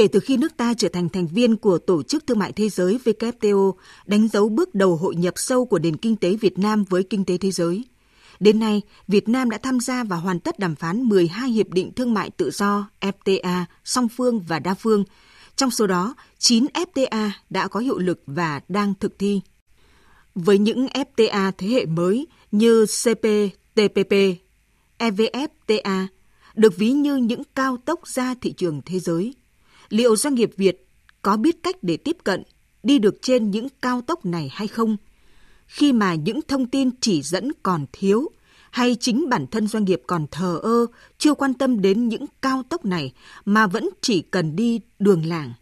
[0.00, 2.68] Kể từ khi nước ta trở thành thành viên của Tổ chức Thương mại Thế
[2.68, 3.72] giới WTO,
[4.06, 7.24] đánh dấu bước đầu hội nhập sâu của nền kinh tế Việt Nam với kinh
[7.24, 7.84] tế thế giới.
[8.40, 11.92] Đến nay, Việt Nam đã tham gia và hoàn tất đàm phán 12 hiệp định
[11.92, 15.04] thương mại tự do FTA song phương và đa phương.
[15.56, 19.40] Trong số đó, 9 FTA đã có hiệu lực và đang thực thi.
[20.34, 24.14] Với những FTA thế hệ mới như CPTPP,
[24.98, 26.06] EVFTA,
[26.54, 29.34] được ví như những cao tốc ra thị trường thế giới.
[29.90, 30.88] Liệu doanh nghiệp Việt
[31.22, 32.42] có biết cách để tiếp cận,
[32.82, 34.96] đi được trên những cao tốc này hay không?
[35.66, 38.30] Khi mà những thông tin chỉ dẫn còn thiếu,
[38.70, 40.86] hay chính bản thân doanh nghiệp còn thờ ơ,
[41.18, 43.12] chưa quan tâm đến những cao tốc này
[43.44, 45.52] mà vẫn chỉ cần đi đường làng.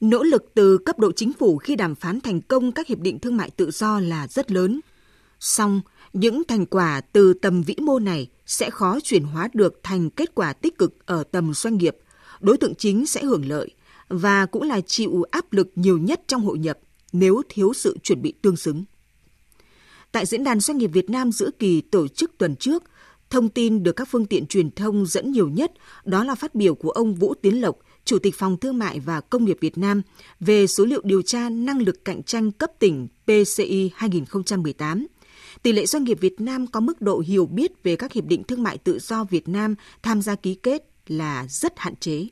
[0.00, 3.18] Nỗ lực từ cấp độ chính phủ khi đàm phán thành công các hiệp định
[3.18, 4.80] thương mại tự do là rất lớn.
[5.40, 5.80] Song,
[6.12, 10.34] những thành quả từ tầm vĩ mô này sẽ khó chuyển hóa được thành kết
[10.34, 11.96] quả tích cực ở tầm doanh nghiệp.
[12.40, 13.70] Đối tượng chính sẽ hưởng lợi
[14.08, 16.78] và cũng là chịu áp lực nhiều nhất trong hội nhập
[17.12, 18.84] nếu thiếu sự chuẩn bị tương xứng.
[20.12, 22.84] Tại Diễn đàn Doanh nghiệp Việt Nam giữa kỳ tổ chức tuần trước,
[23.30, 25.72] thông tin được các phương tiện truyền thông dẫn nhiều nhất
[26.04, 29.20] đó là phát biểu của ông Vũ Tiến Lộc, Chủ tịch Phòng Thương mại và
[29.20, 30.02] Công nghiệp Việt Nam
[30.40, 35.06] về số liệu điều tra năng lực cạnh tranh cấp tỉnh PCI 2018.
[35.62, 38.44] Tỷ lệ doanh nghiệp Việt Nam có mức độ hiểu biết về các hiệp định
[38.44, 42.26] thương mại tự do Việt Nam tham gia ký kết là rất hạn chế.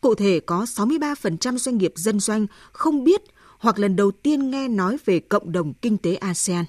[0.00, 3.22] Cụ thể có 63% doanh nghiệp dân doanh không biết
[3.58, 6.64] hoặc lần đầu tiên nghe nói về cộng đồng kinh tế ASEAN.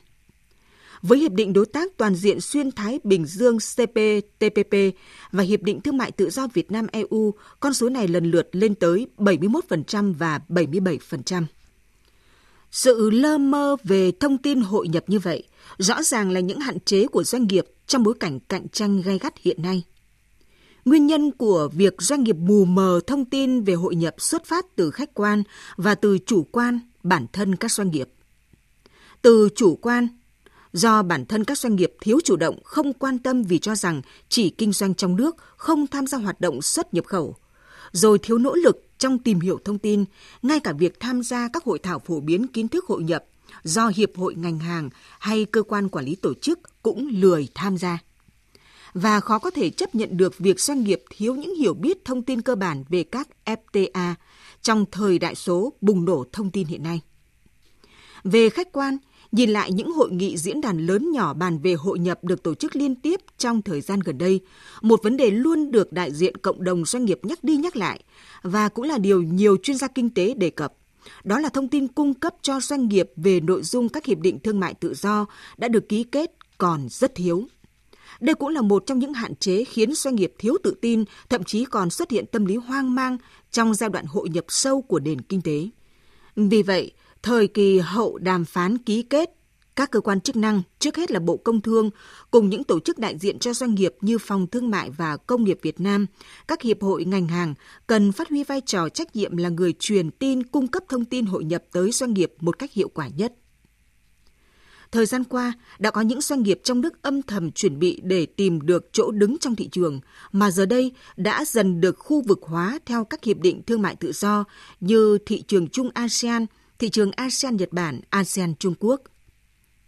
[1.02, 4.75] Với Hiệp định Đối tác Toàn diện Xuyên Thái Bình Dương CPTPP
[5.31, 8.50] và Hiệp định Thương mại Tự do Việt Nam EU, con số này lần lượt
[8.52, 11.44] lên tới 71% và 77%.
[12.72, 15.44] Sự lơ mơ về thông tin hội nhập như vậy
[15.78, 19.20] rõ ràng là những hạn chế của doanh nghiệp trong bối cảnh cạnh tranh gay
[19.20, 19.84] gắt hiện nay.
[20.86, 24.66] Nguyên nhân của việc doanh nghiệp mù mờ thông tin về hội nhập xuất phát
[24.76, 25.44] từ khách quan
[25.75, 28.09] và từ chủ quan bản thân các doanh nghiệp.
[29.22, 30.08] Từ chủ quan,
[30.74, 34.02] do bản thân các doanh nghiệp thiếu chủ động, không quan tâm vì cho rằng
[34.30, 37.36] chỉ kinh doanh trong nước, không tham gia hoạt động xuất nhập khẩu,
[37.91, 40.06] rồi thiếu nỗ lực trong tìm hiểu thông tin,
[40.41, 43.25] ngay cả việc tham gia các hội thảo phổ biến kiến thức hội nhập
[43.63, 47.78] do hiệp hội ngành hàng hay cơ quan quản lý tổ chức cũng lười tham
[47.78, 48.00] gia.
[48.94, 52.24] Và khó có thể chấp nhận được việc doanh nghiệp thiếu những hiểu biết thông
[52.24, 54.14] tin cơ bản về các FTA
[54.62, 57.02] trong thời đại số bùng nổ thông tin hiện nay.
[58.24, 58.98] Về khách quan,
[59.34, 62.56] Nhìn lại những hội nghị diễn đàn lớn nhỏ bàn về hội nhập được tổ
[62.56, 64.40] chức liên tiếp trong thời gian gần đây,
[64.81, 68.04] một vấn đề luôn được đại diện cộng đồng doanh nghiệp nhắc đi nhắc lại
[68.42, 70.74] và cũng là điều nhiều chuyên gia kinh tế đề cập.
[71.24, 74.40] Đó là thông tin cung cấp cho doanh nghiệp về nội dung các hiệp định
[74.40, 75.25] thương mại tự do
[75.58, 77.46] đã được ký kết còn rất thiếu.
[78.19, 81.44] Đây cũng là một trong những hạn chế khiến doanh nghiệp thiếu tự tin, thậm
[81.44, 83.18] chí còn xuất hiện tâm lý hoang mang
[83.51, 85.69] trong giai đoạn hội nhập sâu của nền kinh tế.
[86.35, 86.91] Vì vậy,
[87.24, 89.29] Thời kỳ hậu đàm phán ký kết,
[89.75, 91.90] các cơ quan chức năng, trước hết là Bộ Công Thương,
[92.31, 95.44] cùng những tổ chức đại diện cho doanh nghiệp như Phòng Thương mại và Công
[95.44, 96.06] nghiệp Việt Nam,
[96.47, 97.53] các hiệp hội ngành hàng
[97.88, 101.25] cần phát huy vai trò trách nhiệm là người truyền tin, cung cấp thông tin
[101.25, 103.34] hội nhập tới doanh nghiệp một cách hiệu quả nhất.
[104.94, 108.26] Thời gian qua, đã có những doanh nghiệp trong nước âm thầm chuẩn bị để
[108.26, 110.00] tìm được chỗ đứng trong thị trường,
[110.31, 113.96] mà giờ đây đã dần được khu vực hóa theo các hiệp định thương mại
[113.96, 114.44] tự do
[114.80, 116.46] như thị trường chung ASEAN–
[116.84, 119.02] thị trường ASEAN Nhật Bản, ASEAN Trung Quốc.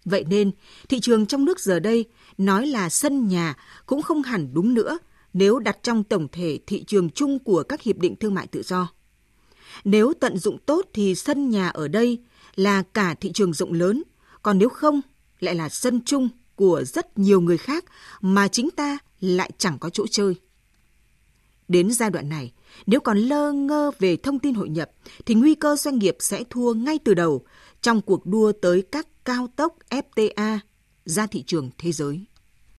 [0.06, 0.52] Vậy nên,
[0.90, 2.06] thị trường trong nước giờ đây
[2.38, 3.56] nói là sân nhà
[3.86, 4.98] cũng không hẳn đúng nữa
[5.34, 8.62] nếu đặt trong tổng thể thị trường chung của các hiệp định thương mại tự
[8.64, 8.92] do.
[9.84, 12.20] Nếu tận dụng tốt thì sân nhà ở đây
[12.56, 14.04] là cả thị trường rộng lớn,
[14.46, 15.02] còn nếu không
[15.40, 17.86] lại là sân chung của rất nhiều người khác
[18.22, 20.36] mà chính ta lại chẳng có chỗ chơi.
[21.68, 22.54] Đến giai đoạn này,
[22.86, 24.92] nếu còn lơ ngơ về thông tin hội nhập,
[25.26, 27.46] thì nguy cơ doanh nghiệp sẽ thua ngay từ đầu
[27.82, 30.60] trong cuộc đua tới các cao tốc FTA
[31.06, 32.26] ra thị trường thế giới.